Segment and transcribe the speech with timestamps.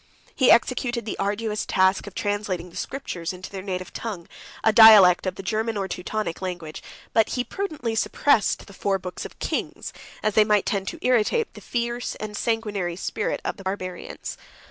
[0.33, 4.27] He executed the arduous task of translating the Scriptures into their native tongue,
[4.63, 6.81] a dialect of the German or Teutonic language;
[7.13, 9.93] but he prudently suppressed the four books of Kings,
[10.23, 14.37] as they might tend to irritate the fierce and sanguinary spirit of the Barbarians.